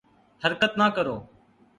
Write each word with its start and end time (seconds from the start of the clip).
حرکت 0.41 0.71
نہ 0.79 0.87
کرو 0.95 1.17